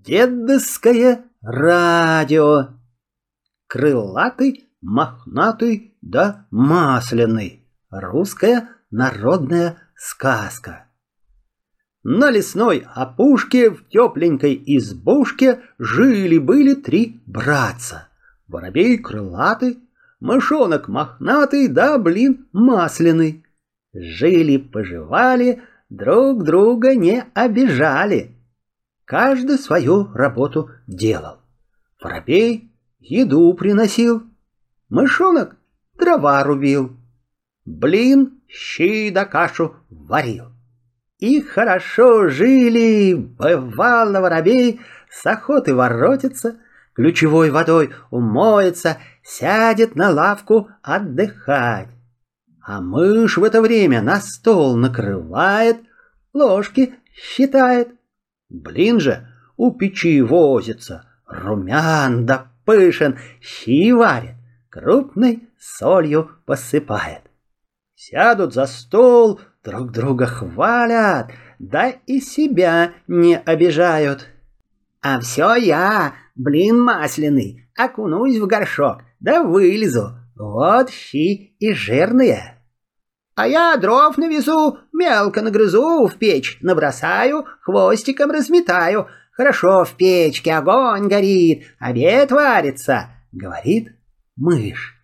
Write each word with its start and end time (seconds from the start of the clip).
Дедовское 0.00 1.26
радио. 1.42 2.70
Крылатый, 3.66 4.64
мохнатый 4.80 5.98
да 6.00 6.46
масляный. 6.50 7.68
Русская 7.90 8.70
народная 8.90 9.76
сказка. 9.94 10.86
На 12.02 12.30
лесной 12.30 12.86
опушке 12.94 13.70
в 13.70 13.86
тепленькой 13.90 14.60
избушке 14.64 15.60
жили-были 15.78 16.74
три 16.74 17.20
братца. 17.26 18.08
Воробей 18.48 18.96
крылатый, 18.96 19.78
мышонок 20.20 20.88
мохнатый 20.88 21.68
да, 21.68 21.98
блин, 21.98 22.48
масляный. 22.52 23.44
Жили-поживали, 23.92 25.60
друг 25.90 26.44
друга 26.44 26.94
не 26.94 27.24
обижали. 27.34 28.41
Каждый 29.12 29.58
свою 29.58 30.10
работу 30.14 30.70
делал. 30.86 31.42
Воробей 32.02 32.72
еду 32.98 33.52
приносил, 33.52 34.22
мышонок 34.88 35.56
дрова 35.98 36.42
рубил, 36.42 36.96
блин, 37.66 38.40
щи 38.48 39.10
да 39.10 39.26
кашу 39.26 39.76
варил. 39.90 40.46
И 41.18 41.42
хорошо 41.42 42.28
жили, 42.28 43.12
бывало 43.12 44.20
воробей, 44.20 44.80
с 45.10 45.26
охоты 45.26 45.74
воротится, 45.74 46.56
ключевой 46.94 47.50
водой 47.50 47.92
умоется, 48.10 48.96
сядет 49.22 49.94
на 49.94 50.08
лавку 50.08 50.70
отдыхать. 50.80 51.90
А 52.62 52.80
мышь 52.80 53.36
в 53.36 53.44
это 53.44 53.60
время 53.60 54.00
на 54.00 54.22
стол 54.22 54.74
накрывает, 54.74 55.76
ложки 56.32 56.94
считает, 57.12 57.90
Блин 58.52 59.00
же 59.00 59.26
у 59.56 59.72
печи 59.72 60.20
возится, 60.20 61.06
румян 61.26 62.26
да 62.26 62.52
пышен, 62.66 63.18
щи 63.40 63.92
варит, 63.92 64.34
крупной 64.68 65.48
солью 65.58 66.30
посыпает. 66.44 67.22
Сядут 67.94 68.52
за 68.52 68.66
стол, 68.66 69.40
друг 69.64 69.90
друга 69.90 70.26
хвалят, 70.26 71.30
да 71.58 71.88
и 72.06 72.20
себя 72.20 72.92
не 73.08 73.38
обижают. 73.38 74.28
А 75.00 75.18
все 75.20 75.54
я, 75.54 76.12
блин 76.34 76.78
масляный, 76.78 77.70
окунусь 77.74 78.36
в 78.36 78.46
горшок, 78.46 78.98
да 79.18 79.42
вылезу. 79.42 80.10
Вот 80.36 80.90
щи 80.90 81.56
и 81.58 81.72
жирные. 81.72 82.58
А 83.34 83.48
я 83.48 83.76
дров 83.76 84.18
навезу, 84.18 84.78
мелко 85.02 85.42
нагрызу, 85.42 86.06
в 86.06 86.16
печь 86.16 86.58
набросаю, 86.60 87.46
хвостиком 87.62 88.30
разметаю. 88.30 89.08
Хорошо 89.32 89.84
в 89.84 89.92
печке 89.96 90.54
огонь 90.54 91.08
горит, 91.08 91.64
обед 91.78 92.30
варится,— 92.30 93.08
говорит 93.32 93.88
мышь. 94.36 94.94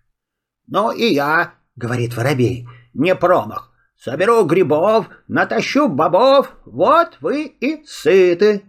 Ну 0.66 0.92
и 0.92 1.06
я,— 1.06 1.54
говорит 1.76 2.16
воробей,— 2.16 2.66
не 2.94 3.14
промах. 3.14 3.72
Соберу 3.96 4.44
грибов, 4.44 5.08
натащу 5.26 5.88
бобов, 5.88 6.52
вот 6.64 7.16
вы 7.20 7.46
и 7.46 7.84
сыты. 7.84 8.62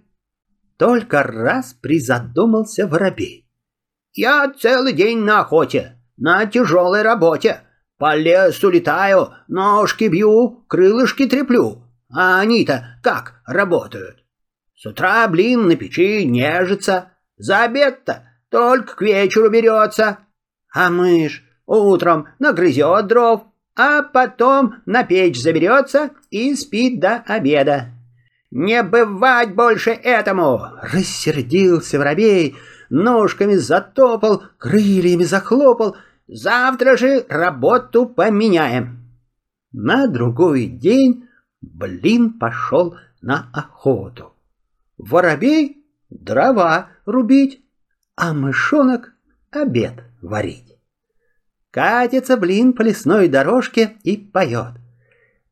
Только 0.77 1.22
раз 1.22 1.73
призадумался 1.73 2.88
воробей. 2.88 3.47
Я 4.13 4.52
целый 4.52 4.94
день 4.94 5.19
на 5.19 5.41
охоте, 5.41 6.02
на 6.17 6.45
тяжелой 6.47 7.03
работе. 7.03 7.61
По 8.00 8.16
лесу 8.16 8.69
летаю, 8.69 9.33
ножки 9.50 10.05
бью, 10.05 10.64
крылышки 10.69 11.25
треплю. 11.25 11.83
А 12.09 12.39
они-то 12.39 12.97
как 13.03 13.41
работают? 13.45 14.23
С 14.73 14.86
утра, 14.86 15.28
блин, 15.28 15.67
на 15.67 15.75
печи 15.75 16.25
нежится. 16.25 17.11
За 17.38 17.64
обед-то 17.64 18.23
только 18.50 18.95
к 18.95 19.02
вечеру 19.02 19.50
берется. 19.50 20.19
А 20.73 20.89
мышь 20.89 21.44
утром 21.66 22.30
нагрызет 22.39 23.08
дров, 23.08 23.44
а 23.75 24.02
потом 24.02 24.75
на 24.85 25.03
печь 25.03 25.41
заберется 25.41 26.12
и 26.31 26.56
спит 26.56 27.02
до 27.02 27.18
обеда. 27.28 27.90
«Не 28.50 28.81
бывать 28.81 29.53
больше 29.53 29.91
этому!»— 29.91 30.62
рассердился 30.81 32.00
воробей, 32.00 32.56
ножками 32.90 33.56
затопал, 33.56 34.44
крыльями 34.57 35.23
захлопал— 35.23 35.97
Завтра 36.31 36.95
же 36.95 37.25
работу 37.28 38.06
поменяем. 38.06 39.09
На 39.72 40.07
другой 40.07 40.67
день 40.67 41.25
Блин 41.59 42.38
пошел 42.38 42.95
на 43.19 43.50
охоту. 43.51 44.34
Воробей 45.00 45.84
дрова 46.12 46.90
рубить, 47.06 47.62
а 48.16 48.34
мышонок 48.34 49.12
обед 49.50 50.03
варить. 50.22 50.78
Катится 51.72 52.38
Блин 52.38 52.73
по 52.73 52.84
лесной 52.84 53.28
дорожке 53.28 53.97
и 54.03 54.16
поет. 54.16 54.75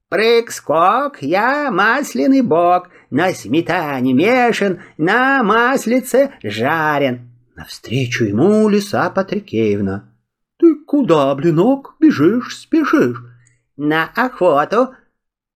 Прыг-скок, 0.10 1.24
я 1.24 1.72
масляный 1.72 2.42
бог, 2.42 2.90
на 3.10 3.34
сметане 3.34 4.14
мешан, 4.14 4.82
на 4.98 5.42
маслице 5.42 6.34
жарен. 6.44 7.32
Навстречу 7.56 8.26
ему 8.26 8.70
лиса 8.70 9.10
Патрикеевна. 9.10 10.14
Куда, 10.88 11.36
блинок, 11.36 11.96
бежишь, 12.00 12.56
спешишь? 12.56 13.22
На 13.76 14.06
охоту. 14.16 14.96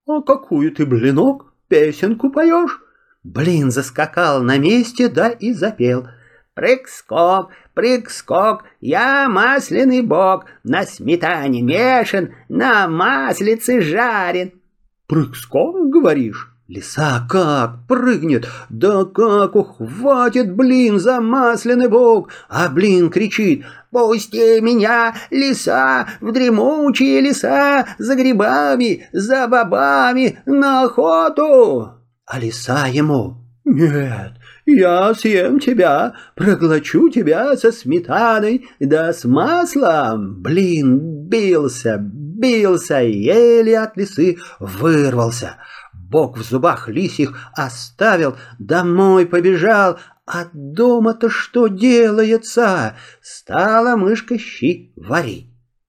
А 0.06 0.20
какую 0.20 0.70
ты, 0.72 0.84
блинок, 0.84 1.54
песенку 1.68 2.28
поешь? 2.28 2.78
Блин 3.24 3.70
заскакал 3.70 4.42
на 4.42 4.58
месте, 4.58 5.08
да 5.08 5.30
и 5.30 5.54
запел. 5.54 6.06
Прыг-скок, 6.52 7.50
прыг-скок, 7.72 8.64
я 8.80 9.26
масляный 9.30 10.02
бог, 10.02 10.44
на 10.64 10.84
сметане 10.84 11.62
мешан, 11.62 12.34
на 12.50 12.86
маслице 12.86 13.80
жарен. 13.80 14.52
Прыг-скок, 15.06 15.88
говоришь? 15.88 16.51
Лиса 16.68 17.26
как 17.28 17.86
прыгнет, 17.88 18.46
да 18.70 19.04
как 19.04 19.56
ухватит 19.56 20.54
блин 20.54 21.00
за 21.00 21.20
масляный 21.20 21.88
бок, 21.88 22.30
а 22.48 22.68
блин 22.68 23.10
кричит 23.10 23.64
«Пусти 23.90 24.60
меня, 24.60 25.14
лиса, 25.30 26.06
в 26.20 26.32
дремучие 26.32 27.20
леса, 27.20 27.86
за 27.98 28.14
грибами, 28.14 29.08
за 29.12 29.48
бобами, 29.48 30.38
на 30.46 30.84
охоту!» 30.84 31.90
А 32.26 32.38
лиса 32.38 32.86
ему 32.86 33.38
«Нет, 33.64 34.32
я 34.64 35.12
съем 35.14 35.58
тебя, 35.58 36.14
проглочу 36.36 37.10
тебя 37.10 37.56
со 37.56 37.72
сметаной, 37.72 38.68
да 38.78 39.12
с 39.12 39.24
маслом!» 39.24 40.40
Блин 40.42 41.28
бился, 41.28 41.98
бился, 41.98 43.00
еле 43.02 43.78
от 43.80 43.96
лисы 43.96 44.38
вырвался— 44.60 45.56
бок 46.12 46.36
в 46.36 46.42
зубах 46.42 46.88
лисих 46.88 47.50
оставил, 47.56 48.36
домой 48.58 49.26
побежал, 49.26 49.98
а 50.26 50.44
дома-то 50.52 51.30
что 51.30 51.66
делается? 51.66 52.96
Стала 53.22 53.96
мышка 53.96 54.38
щи 54.38 54.92
варить. 54.94 55.48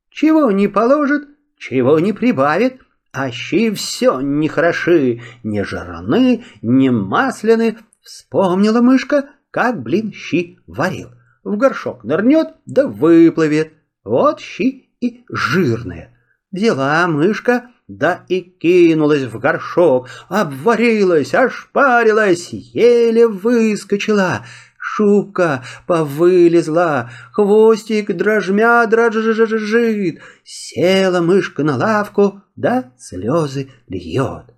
Чего 0.10 0.50
не 0.52 0.68
положит, 0.68 1.28
чего 1.58 2.00
не 2.00 2.14
прибавит, 2.14 2.82
а 3.12 3.32
щи 3.32 3.72
все 3.72 4.22
не 4.22 4.48
хороши, 4.48 5.22
не 5.44 5.64
жирны, 5.64 6.46
не 6.62 6.90
масляны. 6.90 7.78
Вспомнила 8.02 8.82
мышка, 8.82 9.30
как, 9.52 9.84
блин, 9.84 10.14
щи 10.14 10.58
варил. 10.68 11.10
В 11.44 11.58
горшок 11.58 12.06
нырнет, 12.06 12.56
да 12.66 12.88
выплывет. 12.88 13.74
Вот 14.04 14.40
щи 14.40 14.90
и 15.02 15.26
жирные. 15.30 16.18
Взяла 16.52 17.08
мышка, 17.08 17.70
да 17.88 18.24
и 18.30 18.42
кинулась 18.42 19.24
в 19.24 19.40
горшок, 19.40 20.08
обварилась, 20.30 21.34
ошпарилась, 21.34 22.50
еле 22.52 23.28
выскочила. 23.28 24.46
Шубка 24.78 25.64
повылезла, 25.88 27.10
хвостик 27.32 28.16
дрожмя 28.16 28.86
дрожжит. 28.86 30.22
Села 30.44 31.22
мышка 31.22 31.64
на 31.64 31.78
лавку, 31.78 32.42
да 32.56 32.92
слезы 32.98 33.70
льет. 33.88 34.54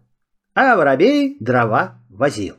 А 0.54 0.76
воробей 0.76 1.38
дрова 1.40 2.00
возил. 2.10 2.56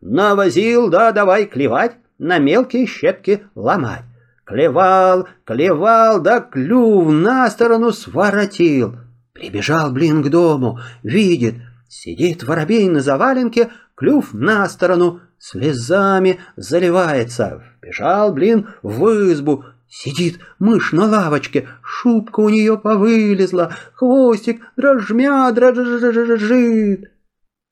Навозил, 0.00 0.88
да 0.88 1.12
давай 1.12 1.46
клевать, 1.46 1.96
на 2.18 2.38
мелкие 2.38 2.86
щепки 2.86 3.44
ломать. 3.54 4.04
Клевал, 4.44 5.28
клевал, 5.44 6.20
да 6.20 6.40
клюв 6.40 7.10
на 7.10 7.48
сторону 7.50 7.92
своротил— 7.92 8.96
Прибежал, 9.38 9.92
блин, 9.92 10.22
к 10.22 10.30
дому, 10.30 10.80
видит, 11.02 11.56
сидит 11.88 12.42
воробей 12.42 12.88
на 12.88 13.00
заваленке, 13.00 13.70
клюв 13.94 14.32
на 14.32 14.66
сторону, 14.66 15.20
слезами 15.38 16.40
заливается. 16.56 17.62
Бежал, 17.82 18.32
блин, 18.32 18.68
в 18.82 19.04
избу, 19.32 19.64
Сидит 19.88 20.40
мышь 20.58 20.92
на 20.92 21.06
лавочке, 21.06 21.68
шубка 21.82 22.40
у 22.40 22.48
нее 22.48 22.76
повылезла, 22.76 23.72
хвостик 23.94 24.60
дрожмя 24.76 25.52
дрожит. 25.52 27.12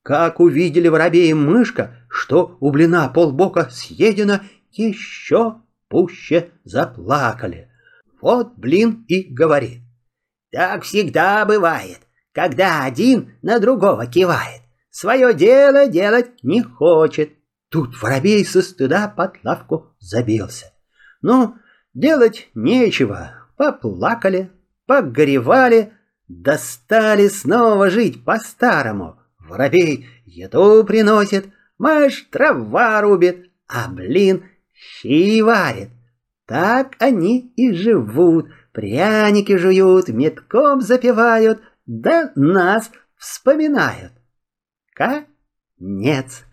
Как 0.01 0.39
увидели 0.39 0.87
воробей 0.87 1.33
мышка, 1.33 1.97
что 2.07 2.57
у 2.61 2.71
блина 2.71 3.09
полбока 3.09 3.67
съедено, 3.69 4.39
еще 4.71 5.55
пуще 5.89 6.51
заплакали. 6.63 7.69
Вот 8.21 8.53
блин 8.55 9.03
и 9.09 9.33
говорит. 9.33 9.84
Так 10.51 10.83
всегда 10.83 11.45
бывает, 11.45 11.99
когда 12.31 12.83
один 12.83 13.37
на 13.41 13.59
другого 13.59 14.05
кивает. 14.07 14.61
Свое 14.89 15.33
дело 15.33 15.87
делать 15.87 16.43
не 16.43 16.61
хочет. 16.61 17.33
Тут 17.69 18.01
воробей 18.01 18.45
со 18.45 18.61
стыда 18.61 19.07
под 19.09 19.43
лавку 19.43 19.93
забился. 19.99 20.71
Ну, 21.21 21.55
делать 21.93 22.49
нечего. 22.53 23.31
Поплакали, 23.57 24.51
погоревали, 24.85 25.93
достали 26.27 27.27
снова 27.27 27.89
жить 27.89 28.23
по-старому. 28.23 29.19
Воробей 29.39 30.07
еду 30.25 30.83
приносит, 30.83 31.47
мышь 31.77 32.27
трава 32.31 33.01
рубит, 33.01 33.51
а 33.67 33.87
блин 33.89 34.45
щи 34.73 35.41
варит. 35.41 35.89
Так 36.45 36.95
они 36.99 37.51
и 37.55 37.73
живут, 37.73 38.51
пряники 38.71 39.57
жуют, 39.57 40.09
метком 40.09 40.81
запивают, 40.81 41.61
да 41.85 42.31
нас 42.35 42.91
вспоминают. 43.15 44.13
Конец. 44.93 46.44